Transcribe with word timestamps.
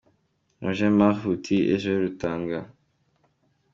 Roger 0.63 0.89
Marc 0.89 1.17
Ruti 1.25 1.57
& 1.77 1.77
Joel 1.81 2.05
Rutaganda. 2.05 2.61